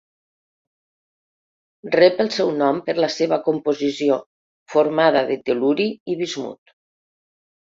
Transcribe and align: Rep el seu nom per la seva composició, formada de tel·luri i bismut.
Rep 1.95 2.23
el 2.25 2.31
seu 2.37 2.49
nom 2.61 2.79
per 2.87 2.95
la 3.05 3.11
seva 3.17 3.39
composició, 3.49 4.19
formada 4.77 5.25
de 5.31 5.39
tel·luri 5.51 5.89
i 6.15 6.19
bismut. 6.25 6.75